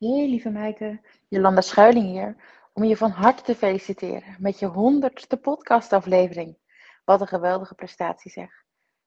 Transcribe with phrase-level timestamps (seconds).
[0.00, 2.36] Hey lieve Maaike, Jolanda Schuiling hier,
[2.72, 6.56] om je van harte te feliciteren met je honderdste podcastaflevering.
[7.04, 8.50] Wat een geweldige prestatie zeg.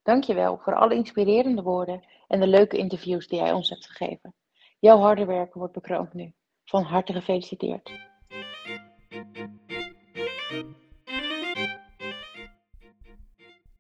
[0.04, 4.36] Dankjewel voor alle inspirerende woorden en de leuke interviews die jij ons hebt gegeven.
[4.80, 6.34] Jouw harde werk wordt bekroond nu.
[6.66, 7.92] Van harte gefeliciteerd.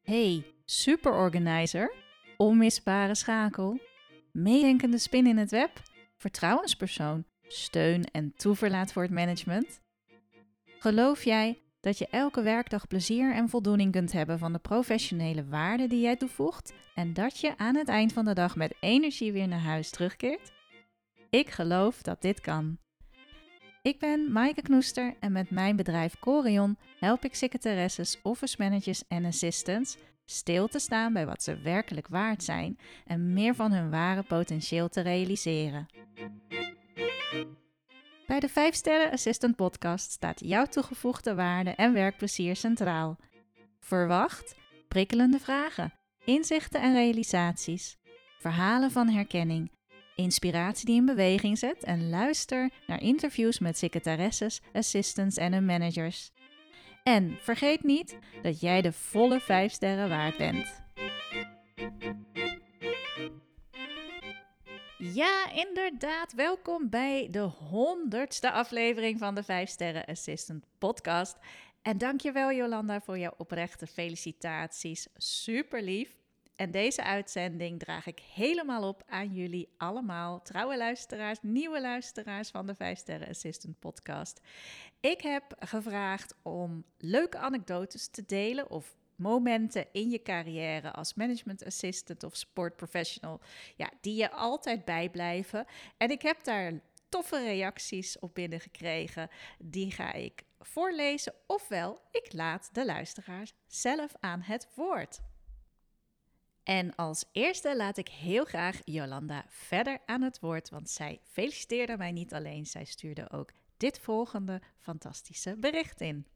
[0.02, 1.94] Hey, superorganizer,
[2.38, 3.80] onmisbare schakel,
[4.32, 5.92] meedenkende spin in het web,
[6.24, 9.82] vertrouwenspersoon, steun en toeverlaat voor het management?
[10.80, 15.88] Geloof jij dat je elke werkdag plezier en voldoening kunt hebben van de professionele waarde
[15.88, 19.48] die jij toevoegt en dat je aan het eind van de dag met energie weer
[19.48, 20.52] naar huis terugkeert?
[21.30, 22.78] Ik geloof dat dit kan.
[23.82, 29.26] Ik ben Maaike Knoester en met mijn bedrijf Corion help ik secretaresses, office managers en
[29.26, 34.24] assistants stil te staan bij wat ze werkelijk waard zijn en meer van hun ware
[34.24, 35.88] potentieel te realiseren.
[38.26, 43.18] Bij de 5 Sterren Assistant Podcast staat jouw toegevoegde waarde en werkplezier centraal.
[43.80, 44.56] Verwacht
[44.88, 45.94] prikkelende vragen,
[46.26, 47.98] inzichten en realisaties,
[48.40, 49.72] verhalen van herkenning,
[50.16, 56.32] inspiratie die in beweging zet en luister naar interviews met secretaresses, assistants en hun managers.
[57.04, 60.82] En vergeet niet dat jij de volle 5 sterren waard bent.
[64.98, 66.34] Ja, inderdaad.
[66.34, 71.38] Welkom bij de honderdste aflevering van de 5 Sterren Assistant podcast.
[71.82, 75.08] En dankjewel Jolanda voor jouw oprechte felicitaties.
[75.16, 76.23] Super lief.
[76.56, 82.66] En deze uitzending draag ik helemaal op aan jullie allemaal, trouwe luisteraars, nieuwe luisteraars van
[82.66, 84.42] de 5 Sterren Assistant podcast.
[85.00, 91.66] Ik heb gevraagd om leuke anekdotes te delen of momenten in je carrière als management
[91.66, 93.42] assistant of sportprofessional,
[93.76, 95.66] ja, die je altijd bijblijven.
[95.98, 99.30] En ik heb daar toffe reacties op binnengekregen.
[99.60, 105.22] Die ga ik voorlezen, ofwel ik laat de luisteraars zelf aan het woord.
[106.64, 111.98] En als eerste laat ik heel graag Jolanda verder aan het woord, want zij feliciteerde
[111.98, 116.28] mij niet alleen, zij stuurde ook dit volgende fantastische bericht in.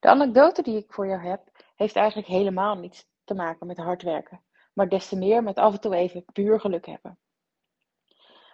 [0.00, 4.02] De anekdote die ik voor jou heb, heeft eigenlijk helemaal niets te maken met hard
[4.02, 4.42] werken,
[4.72, 7.18] maar des te meer met af en toe even puur geluk hebben.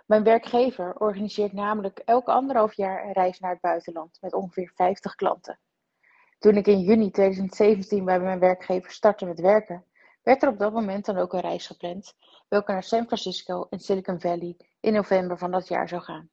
[0.07, 5.15] Mijn werkgever organiseert namelijk elke anderhalf jaar een reis naar het buitenland met ongeveer 50
[5.15, 5.59] klanten.
[6.39, 9.85] Toen ik in juni 2017 bij mijn werkgever startte met werken,
[10.25, 12.15] werd er op dat moment dan ook een reis gepland,
[12.49, 16.31] welke naar San Francisco en Silicon Valley in november van dat jaar zou gaan.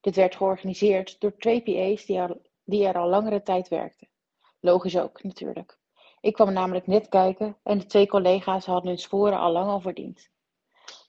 [0.00, 2.20] Dit werd georganiseerd door twee PA's die,
[2.64, 4.08] die er al langere tijd werkten.
[4.60, 5.78] Logisch ook, natuurlijk.
[6.20, 9.80] Ik kwam namelijk net kijken en de twee collega's hadden hun sporen al lang al
[9.80, 10.30] verdiend.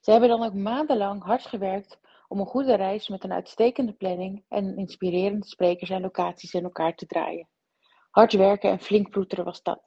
[0.02, 4.46] Ze hebben dan ook maandenlang hard gewerkt om een goede reis met een uitstekende planning
[4.50, 7.50] en inspirerende sprekers en locaties in elkaar te draaien.
[8.09, 9.81] Hard werken en flink ploeteren was dat.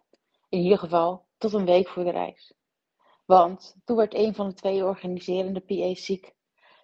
[0.49, 2.55] In ieder geval tot een week voor de reis.
[3.25, 6.35] Want toen werd een van de twee organiserende PA's ziek.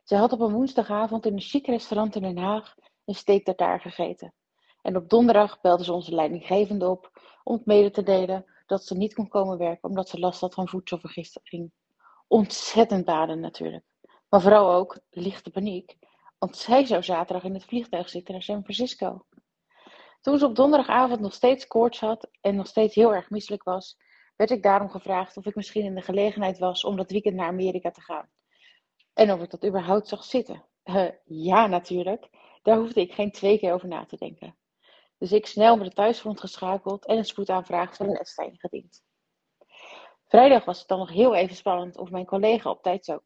[0.05, 2.75] Zij had op een woensdagavond in een chic restaurant in Den Haag
[3.05, 4.35] een steak gegeten.
[4.83, 7.11] En op donderdag belde ze onze leidinggevende op
[7.45, 10.55] om het mede te delen dat ze niet kon komen werken omdat ze last had
[10.55, 11.73] van voedselvergiftiging.
[12.29, 13.85] Ontzettend baden natuurlijk.
[14.29, 15.97] Maar vooral ook lichte paniek,
[16.39, 19.27] want zij zou zaterdag in het vliegtuig zitten naar San Francisco.
[20.21, 23.97] Toen ze op donderdagavond nog steeds koorts had en nog steeds heel erg misselijk was,
[24.37, 27.49] werd ik daarom gevraagd of ik misschien in de gelegenheid was om dat weekend naar
[27.49, 28.31] Amerika te gaan.
[29.15, 30.65] En of ik dat überhaupt zag zitten.
[30.85, 32.29] Uh, ja, natuurlijk.
[32.63, 34.57] Daar hoefde ik geen twee keer over na te denken.
[35.19, 39.03] Dus ik snel met de thuisfront geschakeld en een spoedaanvraag voor een ESTA ingediend.
[40.27, 43.21] Vrijdag was het dan nog heel even spannend of mijn collega op tijd zou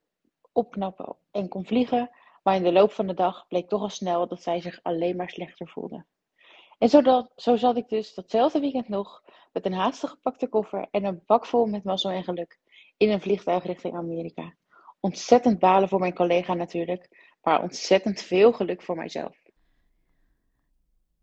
[0.52, 2.10] opknappen en kon vliegen,
[2.42, 5.16] maar in de loop van de dag bleek toch al snel dat zij zich alleen
[5.16, 6.06] maar slechter voelde.
[6.78, 6.88] En
[7.36, 9.22] zo, zat ik dus datzelfde weekend nog
[9.52, 12.58] met een haastig gepakte koffer en een bak vol met mazzel en geluk
[12.96, 14.54] in een vliegtuig richting Amerika.
[15.00, 19.36] Ontzettend balen voor mijn collega natuurlijk, maar ontzettend veel geluk voor mijzelf.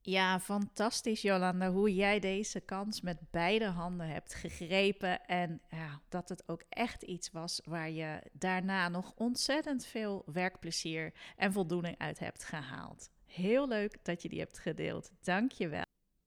[0.01, 5.25] Ja, fantastisch Jolanda, hoe jij deze kans met beide handen hebt gegrepen.
[5.25, 11.13] En ja, dat het ook echt iets was waar je daarna nog ontzettend veel werkplezier
[11.35, 13.09] en voldoening uit hebt gehaald.
[13.33, 15.11] Heel leuk dat je die hebt gedeeld.
[15.21, 15.81] Dank je wel.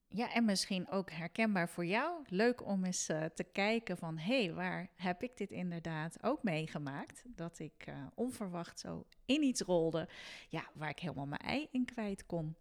[0.08, 2.24] Ja, en misschien ook herkenbaar voor jou.
[2.28, 6.42] Leuk om eens uh, te kijken van, hé, hey, waar heb ik dit inderdaad ook
[6.42, 7.22] meegemaakt?
[7.26, 10.08] Dat ik uh, onverwacht zo in iets rolde,
[10.48, 12.56] ja, waar ik helemaal mijn ei in kwijt kon.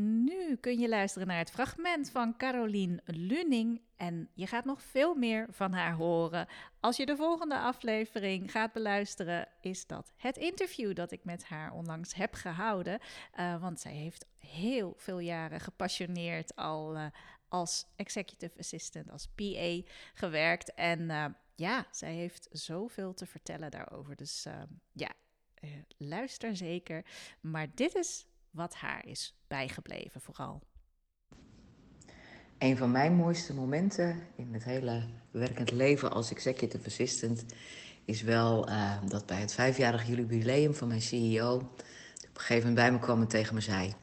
[0.00, 5.14] Nu kun je luisteren naar het fragment van Caroline Luning en je gaat nog veel
[5.14, 6.48] meer van haar horen.
[6.80, 11.72] Als je de volgende aflevering gaat beluisteren, is dat het interview dat ik met haar
[11.72, 13.00] onlangs heb gehouden.
[13.38, 17.06] Uh, want zij heeft heel veel jaren gepassioneerd al uh,
[17.48, 20.74] als executive assistant, als PA gewerkt.
[20.74, 24.16] En uh, ja, zij heeft zoveel te vertellen daarover.
[24.16, 24.46] Dus
[24.92, 25.10] ja,
[25.96, 27.04] luister zeker.
[27.40, 30.62] Maar dit is wat haar is bijgebleven vooral.
[32.58, 37.44] Een van mijn mooiste momenten in het hele werkend leven als executive assistant
[38.04, 42.74] is wel uh, dat bij het vijfjarig jubileum van mijn CEO op een gegeven moment
[42.74, 43.94] bij me kwam en tegen me zei: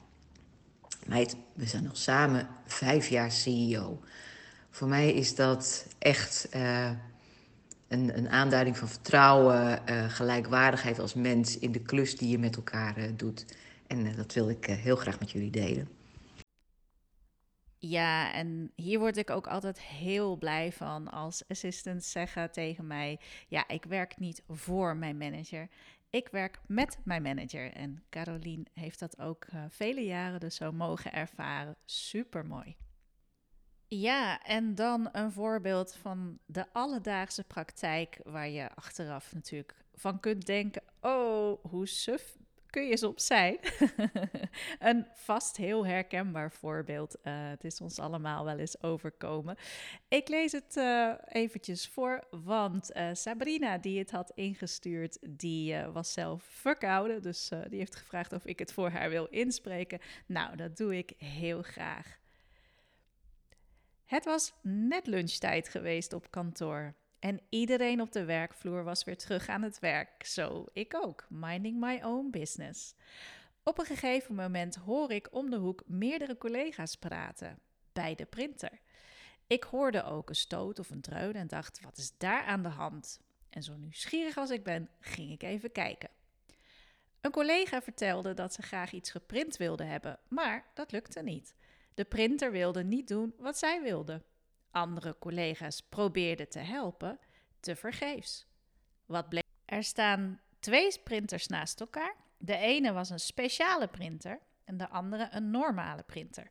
[1.06, 4.00] Meid, we zijn nog samen vijf jaar CEO.
[4.70, 6.90] Voor mij is dat echt uh,
[7.88, 12.56] een, een, aanduiding van vertrouwen, uh, gelijkwaardigheid als mens in de klus die je met
[12.56, 13.44] elkaar doet.
[13.94, 15.88] En dat wil ik heel graag met jullie delen.
[17.78, 23.20] Ja, en hier word ik ook altijd heel blij van als assistants zeggen tegen mij:
[23.48, 25.68] Ja, ik werk niet voor mijn manager.
[26.10, 27.72] Ik werk met mijn manager.
[27.72, 31.76] En Caroline heeft dat ook uh, vele jaren dus zo mogen ervaren.
[31.84, 32.76] Super mooi.
[33.88, 40.46] Ja, en dan een voorbeeld van de alledaagse praktijk waar je achteraf natuurlijk van kunt
[40.46, 42.36] denken: oh, hoe suf
[42.74, 43.58] kun je soms zijn.
[44.78, 47.16] een vast heel herkenbaar voorbeeld.
[47.22, 49.56] Uh, het is ons allemaal wel eens overkomen.
[50.08, 56.12] Ik lees het uh, eventjes voor, want uh, Sabrina, die het had ingestuurd, die was
[56.12, 57.22] zelf verkouden.
[57.22, 60.00] Dus die heeft gevraagd of ik het voor haar wil inspreken.
[60.26, 62.18] Nou, dat doe ik heel graag.
[64.04, 66.94] Het was net lunchtijd geweest op kantoor.
[67.24, 70.24] En iedereen op de werkvloer was weer terug aan het werk.
[70.26, 72.94] Zo ik ook, minding my own business.
[73.62, 77.58] Op een gegeven moment hoor ik om de hoek meerdere collega's praten
[77.92, 78.80] bij de printer.
[79.46, 82.68] Ik hoorde ook een stoot of een dreun en dacht: wat is daar aan de
[82.68, 83.20] hand?
[83.50, 86.10] En zo nieuwsgierig als ik ben, ging ik even kijken.
[87.20, 91.54] Een collega vertelde dat ze graag iets geprint wilde hebben, maar dat lukte niet.
[91.94, 94.22] De printer wilde niet doen wat zij wilde.
[94.74, 97.18] Andere collega's probeerden te helpen,
[97.60, 98.46] te vergeefs.
[99.06, 99.44] Wat bleek?
[99.64, 102.14] Er staan twee printers naast elkaar.
[102.36, 106.50] De ene was een speciale printer en de andere een normale printer.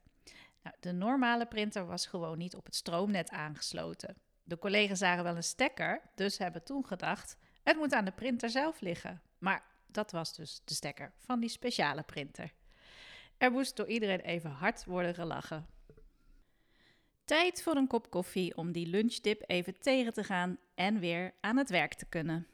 [0.61, 4.15] Nou, de normale printer was gewoon niet op het stroomnet aangesloten.
[4.43, 8.49] De collega's zagen wel een stekker, dus hebben toen gedacht: het moet aan de printer
[8.49, 9.21] zelf liggen.
[9.37, 12.53] Maar dat was dus de stekker van die speciale printer.
[13.37, 15.65] Er moest door iedereen even hard worden gelachen.
[17.25, 21.57] Tijd voor een kop koffie om die lunchdip even tegen te gaan en weer aan
[21.57, 22.47] het werk te kunnen.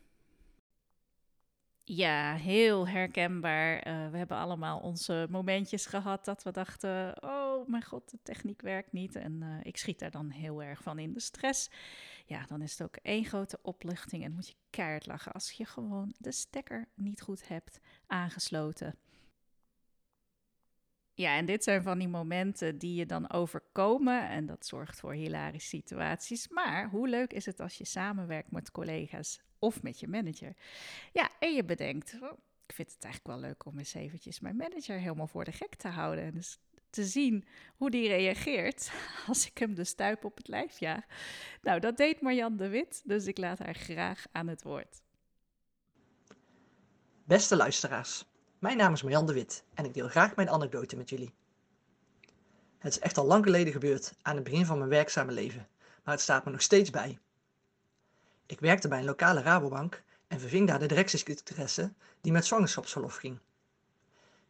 [1.83, 3.87] Ja, heel herkenbaar.
[3.87, 8.61] Uh, we hebben allemaal onze momentjes gehad dat we dachten: oh mijn god, de techniek
[8.61, 9.15] werkt niet.
[9.15, 11.69] En uh, ik schiet daar dan heel erg van in de stress.
[12.25, 15.65] Ja, dan is het ook één grote opluchting en moet je keihard lachen als je
[15.65, 18.95] gewoon de stekker niet goed hebt aangesloten.
[21.19, 25.13] Ja, en dit zijn van die momenten die je dan overkomen en dat zorgt voor
[25.13, 26.47] hilarische situaties.
[26.47, 30.55] Maar hoe leuk is het als je samenwerkt met collega's of met je manager?
[31.11, 32.37] Ja, en je bedenkt, oh,
[32.67, 35.75] ik vind het eigenlijk wel leuk om eens eventjes mijn manager helemaal voor de gek
[35.75, 36.23] te houden.
[36.23, 37.45] En dus te zien
[37.75, 38.91] hoe die reageert
[39.27, 41.03] als ik hem de stuip op het lijf jaag.
[41.61, 45.01] Nou, dat deed Marjan de Wit, dus ik laat haar graag aan het woord.
[47.23, 48.28] Beste luisteraars.
[48.59, 51.33] Mijn naam is Marjan de Wit en ik deel graag mijn anekdote met jullie.
[52.77, 55.67] Het is echt al lang geleden gebeurd, aan het begin van mijn werkzame leven,
[56.03, 57.19] maar het staat me nog steeds bij.
[58.45, 63.39] Ik werkte bij een lokale Rabobank en verving daar de directiesecretaresse die met zwangerschapsverlof ging.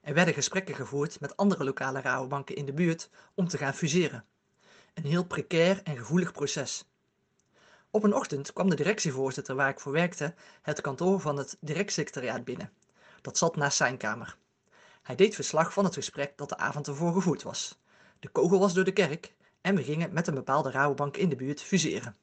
[0.01, 4.25] Er werden gesprekken gevoerd met andere lokale Rabobanken in de buurt om te gaan fuseren.
[4.93, 6.85] Een heel precair en gevoelig proces.
[7.89, 12.43] Op een ochtend kwam de directievoorzitter waar ik voor werkte het kantoor van het directiesecretariaat
[12.43, 12.71] binnen
[13.21, 14.37] dat zat naast zijn kamer.
[15.01, 17.79] Hij deed verslag van het gesprek dat de avond ervoor gevoerd was.
[18.19, 21.35] De kogel was door de kerk en we gingen met een bepaalde Rabobank in de
[21.35, 22.15] buurt fuseren.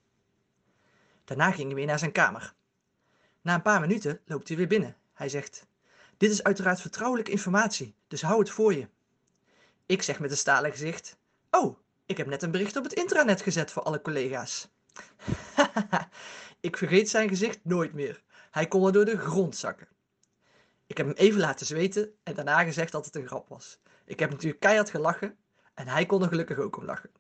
[1.25, 2.55] Daarna gingen we weer naar zijn kamer.
[3.41, 4.97] Na een paar minuten loopt hij weer binnen.
[5.13, 5.67] Hij zegt:
[6.17, 8.89] Dit is uiteraard vertrouwelijke informatie, dus hou het voor je.
[9.87, 11.17] Ik zeg met een stalen gezicht:
[11.51, 14.69] Oh, ik heb net een bericht op het intranet gezet voor alle collega's.
[16.61, 18.23] ik vergeet zijn gezicht nooit meer.
[18.51, 19.89] Hij kon er door de grond zakken.
[20.87, 23.79] Ik heb hem even laten zweten en daarna gezegd dat het een grap was.
[24.05, 25.37] Ik heb natuurlijk keihard gelachen
[25.75, 27.11] en hij kon er gelukkig ook om lachen.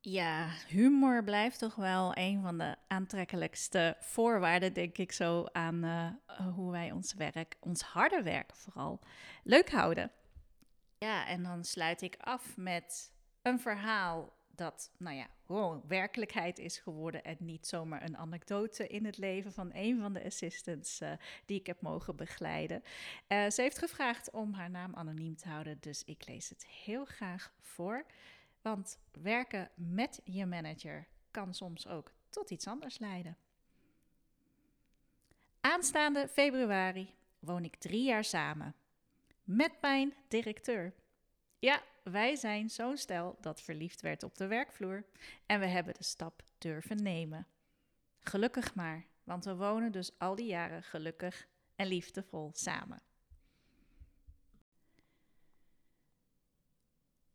[0.00, 6.08] Ja, humor blijft toch wel een van de aantrekkelijkste voorwaarden, denk ik zo, aan uh,
[6.54, 9.00] hoe wij ons werk, ons harde werk vooral,
[9.44, 10.10] leuk houden.
[10.98, 16.78] Ja, en dan sluit ik af met een verhaal dat, nou ja, gewoon werkelijkheid is
[16.78, 21.12] geworden en niet zomaar een anekdote in het leven van een van de assistants uh,
[21.44, 22.82] die ik heb mogen begeleiden.
[23.28, 27.04] Uh, ze heeft gevraagd om haar naam anoniem te houden, dus ik lees het heel
[27.04, 28.04] graag voor.
[28.60, 33.36] Want werken met je manager kan soms ook tot iets anders leiden.
[35.60, 38.74] Aanstaande februari woon ik drie jaar samen
[39.44, 40.92] met mijn directeur.
[41.62, 45.04] Ja, wij zijn zo'n stel dat verliefd werd op de werkvloer
[45.46, 47.46] en we hebben de stap durven nemen.
[48.20, 53.02] Gelukkig maar, want we wonen dus al die jaren gelukkig en liefdevol samen.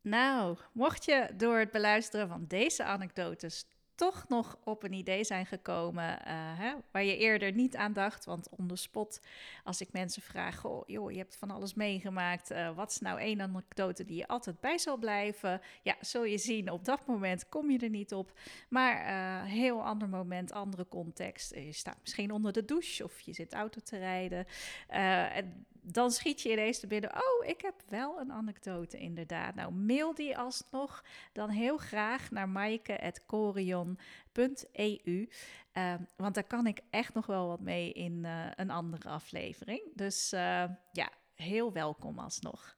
[0.01, 3.65] Nou, mocht je door het beluisteren van deze anekdotes
[3.97, 8.25] toch nog op een idee zijn gekomen uh, hè, waar je eerder niet aan dacht.
[8.25, 9.19] Want on the spot,
[9.63, 12.51] als ik mensen vraag, oh, joh, je hebt van alles meegemaakt.
[12.51, 15.61] Uh, wat is nou één anekdote die je altijd bij zal blijven?
[15.81, 18.31] Ja, zul je zien, op dat moment kom je er niet op.
[18.69, 21.55] Maar uh, heel ander moment, andere context.
[21.55, 24.45] Je staat misschien onder de douche of je zit auto te rijden.
[24.87, 27.15] en dan schiet je ineens te binnen.
[27.15, 29.55] Oh, ik heb wel een anekdote, inderdaad.
[29.55, 31.03] Nou, mail die alsnog
[31.33, 35.29] dan heel graag naar maaike.corion.eu.
[35.71, 39.81] Ehm, want daar kan ik echt nog wel wat mee in uh, een andere aflevering.
[39.93, 42.77] Dus uh, ja, heel welkom alsnog.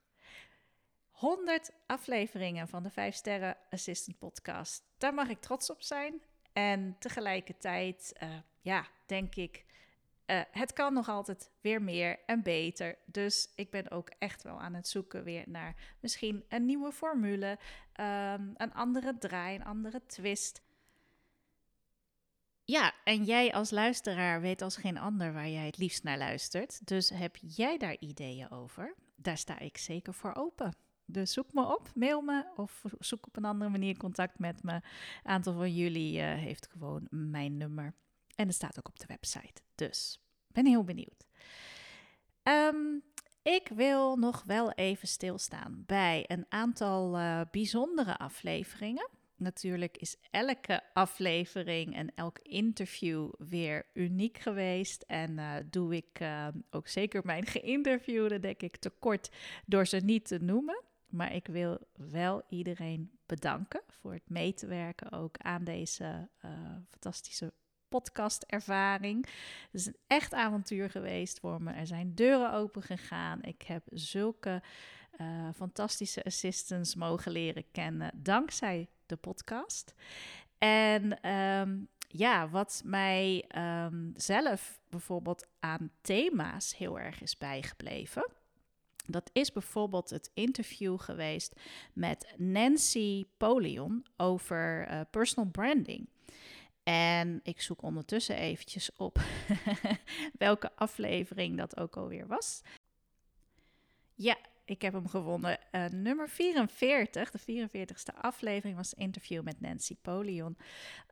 [1.10, 4.84] 100 afleveringen van de 5 Sterren Assistant Podcast.
[4.98, 6.22] Daar mag ik trots op zijn.
[6.54, 8.30] En tegelijkertijd, uh,
[8.62, 9.66] ja, denk ik
[10.30, 12.98] uh, het kan nog altijd weer meer en beter.
[13.06, 17.58] Dus ik ben ook echt wel aan het zoeken weer naar misschien een nieuwe formule,
[18.00, 20.62] um, een andere draai, een andere twist.
[22.64, 26.88] Ja, en jij als luisteraar weet als geen ander waar jij het liefst naar luistert.
[26.88, 28.96] Dus heb jij daar ideeën over?
[29.16, 30.76] Daar sta ik zeker voor open.
[31.06, 34.74] Dus zoek me op, mail me of zoek op een andere manier contact met me.
[34.74, 34.82] Een
[35.24, 37.94] aantal van jullie uh, heeft gewoon mijn nummer.
[38.40, 39.62] En het staat ook op de website.
[39.76, 41.26] Dus ben heel benieuwd.
[42.44, 43.04] Um,
[43.42, 49.10] ik wil nog wel even stilstaan bij een aantal uh, bijzondere afleveringen.
[49.36, 55.02] Natuurlijk is elke aflevering en elk interview weer uniek geweest.
[55.02, 59.32] En uh, doe ik uh, ook zeker mijn geïnterviewde, denk ik, tekort
[59.66, 60.82] door ze niet te noemen.
[61.08, 66.30] Maar ik wil wel iedereen bedanken voor het mee te werken ook aan deze
[66.90, 67.54] fantastische
[67.90, 69.26] podcastervaring.
[69.72, 71.72] Het is een echt avontuur geweest voor me.
[71.72, 73.42] Er zijn deuren open gegaan.
[73.42, 74.62] Ik heb zulke
[75.22, 79.94] uh, fantastische assistants mogen leren kennen dankzij de podcast.
[80.58, 88.32] En um, ja, wat mij um, zelf bijvoorbeeld aan thema's heel erg is bijgebleven.
[89.06, 91.60] Dat is bijvoorbeeld het interview geweest
[91.94, 96.10] met Nancy Polion over uh, personal branding.
[96.90, 99.20] En ik zoek ondertussen eventjes op
[100.38, 102.62] welke aflevering dat ook alweer was.
[104.14, 105.60] Ja, ik heb hem gewonnen.
[105.72, 110.58] Uh, nummer 44, de 44ste aflevering, was interview met Nancy Polion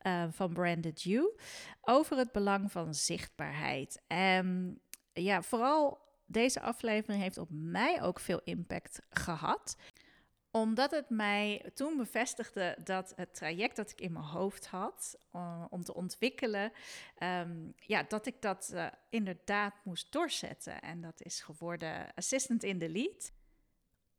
[0.03, 1.35] uh, van Branded You
[1.81, 4.01] over het belang van zichtbaarheid.
[4.07, 4.79] En
[5.13, 9.77] ja, vooral deze aflevering heeft op mij ook veel impact gehad
[10.61, 15.65] omdat het mij toen bevestigde dat het traject dat ik in mijn hoofd had uh,
[15.69, 16.71] om te ontwikkelen,
[17.23, 20.81] um, ja, dat ik dat uh, inderdaad moest doorzetten.
[20.81, 23.31] En dat is geworden Assistant in the Lead.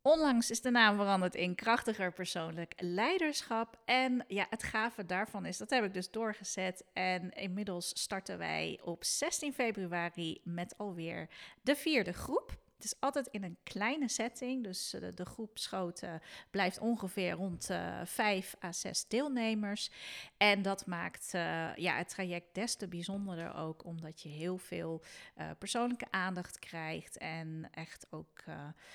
[0.03, 3.79] Onlangs is de naam veranderd in krachtiger persoonlijk leiderschap.
[3.85, 6.85] En ja, het gave daarvan is, dat heb ik dus doorgezet.
[6.93, 11.29] En inmiddels starten wij op 16 februari met alweer
[11.63, 12.68] de vierde groep.
[12.79, 17.71] Het is altijd in een kleine setting, dus de, de groep schoten blijft ongeveer rond
[17.71, 19.91] uh, vijf à zes deelnemers.
[20.37, 25.03] En dat maakt uh, ja, het traject des te bijzonderder ook, omdat je heel veel
[25.59, 28.45] persoonlijke aandacht krijgt en echt ook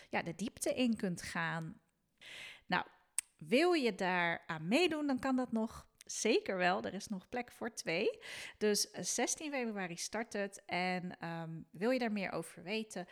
[0.09, 1.79] ja, de diepte in kunt gaan.
[2.65, 2.85] Nou,
[3.37, 7.51] wil je daar aan meedoen, dan kan dat nog Zeker wel, er is nog plek
[7.51, 8.19] voor twee.
[8.57, 10.63] Dus 16 februari start het.
[10.65, 13.07] En um, wil je daar meer over weten?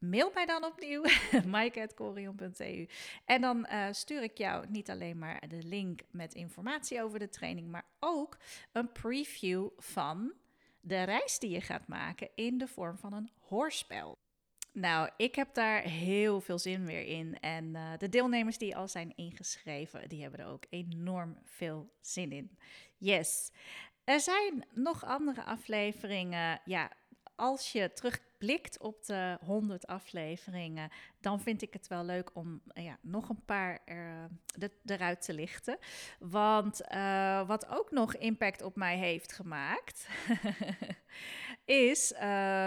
[0.00, 1.02] Mail mij dan opnieuw,
[1.46, 2.88] maaike.corion.eu.
[3.24, 7.28] En dan uh, stuur ik jou niet alleen maar de link met informatie over de
[7.28, 8.38] training, maar ook
[8.72, 10.32] een preview van
[10.80, 14.18] de reis die je gaat maken in de vorm van een hoorspel.
[14.72, 17.40] Nou, ik heb daar heel veel zin weer in.
[17.40, 22.32] En uh, de deelnemers die al zijn ingeschreven, die hebben er ook enorm veel zin
[22.32, 22.58] in.
[22.96, 23.50] Yes.
[24.04, 26.60] Er zijn nog andere afleveringen.
[26.64, 26.90] Ja,
[27.36, 32.62] als je terug terugblikt op de 100 afleveringen, dan vind ik het wel leuk om
[32.74, 33.80] ja, nog een paar
[34.84, 35.78] eruit te lichten.
[36.18, 36.80] Want
[37.46, 40.08] wat ook nog impact op mij heeft gemaakt,
[41.64, 42.12] is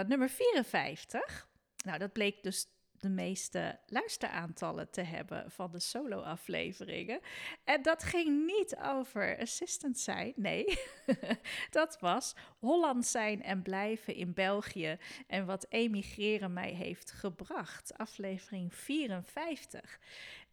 [0.06, 1.48] nummer 54.
[1.84, 2.66] Nou, dat bleek dus
[3.04, 7.20] de meeste luisteraantallen te hebben van de solo-afleveringen.
[7.64, 10.78] En dat ging niet over assistant zijn, nee.
[11.70, 17.98] dat was Holland zijn en blijven in België en wat emigreren mij heeft gebracht.
[17.98, 19.98] Aflevering 54.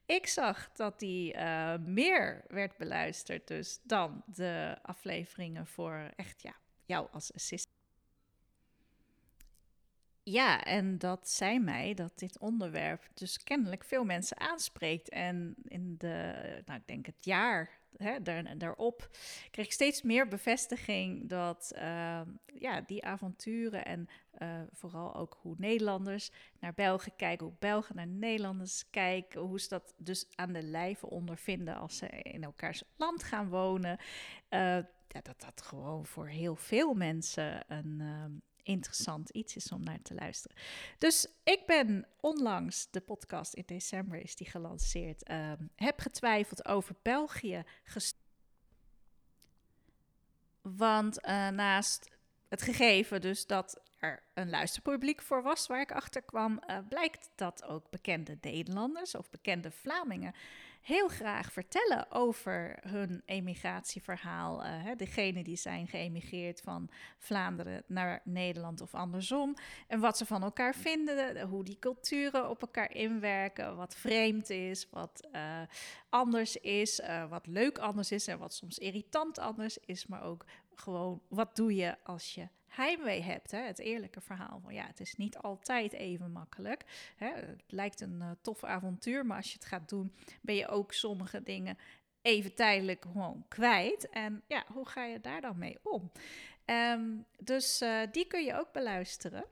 [0.06, 6.56] Ik zag dat die uh, meer werd beluisterd dus dan de afleveringen voor echt ja,
[6.86, 7.81] jou als assistant.
[10.32, 15.10] Ja, en dat zei mij dat dit onderwerp dus kennelijk veel mensen aanspreekt.
[15.10, 16.34] En in de,
[16.66, 19.10] nou, ik denk het jaar hè, daar, daarop
[19.52, 24.08] kreeg ik steeds meer bevestiging dat uh, ja, die avonturen en
[24.42, 29.70] uh, vooral ook hoe Nederlanders naar Belgen kijken, hoe Belgen naar Nederlanders kijken, hoe ze
[29.70, 33.98] dat dus aan de lijve ondervinden als ze in elkaars land gaan wonen.
[34.50, 34.60] Uh,
[35.08, 38.32] ja, dat dat gewoon voor heel veel mensen een ehm,
[38.64, 40.58] interessant iets is om naar te luisteren.
[40.98, 46.96] Dus ik ben onlangs, de podcast in december is die gelanceerd, uh, heb getwijfeld over
[47.02, 47.64] België.
[50.62, 52.10] Want uh, naast
[52.48, 57.30] het gegeven dus dat er een luisterpubliek voor was waar ik achter kwam, uh, blijkt
[57.36, 60.34] dat ook bekende Nederlanders of bekende Vlamingen
[60.82, 64.66] heel graag vertellen over hun emigratieverhaal.
[64.66, 69.56] Uh, degene die zijn geëmigreerd van Vlaanderen naar Nederland of andersom.
[69.88, 74.88] En wat ze van elkaar vinden, hoe die culturen op elkaar inwerken, wat vreemd is,
[74.90, 75.62] wat uh,
[76.10, 80.46] anders is, uh, wat leuk anders is en wat soms irritant anders is, maar ook
[80.76, 83.52] gewoon wat doe je als je heimwee hebt.
[83.52, 83.60] Hè?
[83.60, 86.84] Het eerlijke verhaal van ja, het is niet altijd even makkelijk.
[87.16, 87.34] Hè?
[87.34, 90.94] Het lijkt een uh, tof avontuur, maar als je het gaat doen, ben je ook
[90.94, 91.78] sommige dingen
[92.22, 94.10] even tijdelijk gewoon kwijt.
[94.10, 96.12] En ja, hoe ga je daar dan mee om?
[96.66, 99.46] Um, dus uh, die kun je ook beluisteren.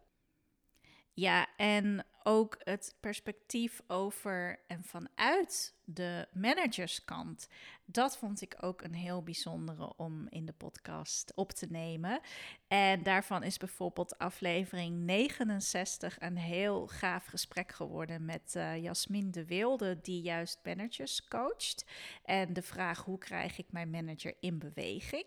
[1.20, 7.48] Ja, en ook het perspectief over en vanuit de managerskant.
[7.86, 12.20] Dat vond ik ook een heel bijzondere om in de podcast op te nemen.
[12.68, 19.46] En daarvan is bijvoorbeeld aflevering 69 een heel gaaf gesprek geworden met uh, Jasmin de
[19.46, 21.86] Wilde, die juist managers coacht.
[22.24, 25.26] En de vraag: hoe krijg ik mijn manager in beweging?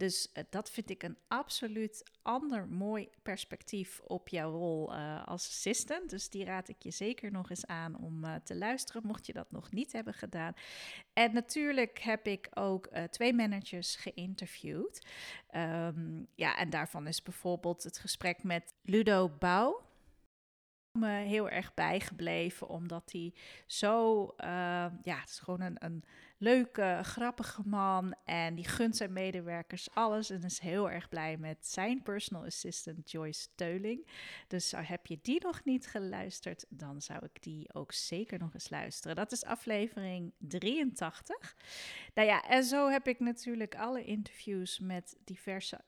[0.00, 5.48] Dus uh, dat vind ik een absoluut ander mooi perspectief op jouw rol uh, als
[5.48, 6.10] assistant.
[6.10, 9.32] Dus die raad ik je zeker nog eens aan om uh, te luisteren, mocht je
[9.32, 10.54] dat nog niet hebben gedaan.
[11.12, 15.06] En natuurlijk heb ik ook twee managers geïnterviewd.
[15.54, 19.88] Um, ja, en daarvan is bijvoorbeeld het gesprek met Ludo Bouw
[20.98, 23.34] me heel erg bijgebleven, omdat hij
[23.66, 24.26] zo,
[25.02, 26.04] ja, het is gewoon een, een
[26.40, 31.66] leuke, grappige man en die gunt zijn medewerkers alles en is heel erg blij met
[31.66, 34.06] zijn personal assistant Joyce Teuling.
[34.48, 38.70] Dus heb je die nog niet geluisterd, dan zou ik die ook zeker nog eens
[38.70, 39.16] luisteren.
[39.16, 41.56] Dat is aflevering 83.
[42.14, 45.80] Nou ja, en zo heb ik natuurlijk alle interviews met diverse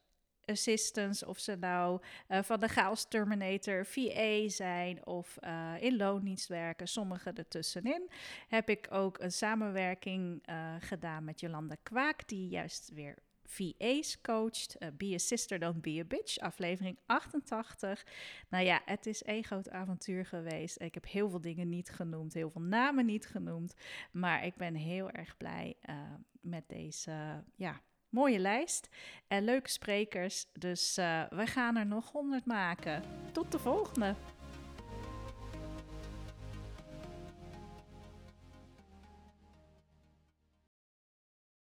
[0.46, 6.48] assistants, of ze nou uh, van de Chaos Terminator VA zijn of uh, in loondienst
[6.48, 8.10] werken, sommige ertussenin,
[8.48, 14.76] heb ik ook een samenwerking uh, gedaan met Jolanda Kwaak, die juist weer VA's coacht.
[14.96, 16.38] be a sister, don't be a bitch.
[16.38, 18.04] Aflevering 88.
[18.48, 20.80] Nou ja, het is één groot avontuur geweest.
[20.80, 23.74] Ik heb heel veel dingen niet genoemd, heel veel namen niet genoemd.
[24.12, 25.76] Maar ik ben heel erg blij
[26.40, 27.80] met deze, ja,
[28.12, 28.88] mooie lijst
[29.28, 30.46] en leuke sprekers.
[30.52, 33.02] Dus uh, we gaan er nog 100 maken.
[33.32, 34.14] Tot de volgende!